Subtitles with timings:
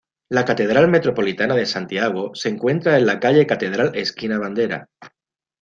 [0.35, 4.89] La Catedral Metropolitana de Santiago se encuentra en calle Catedral esquina Bandera.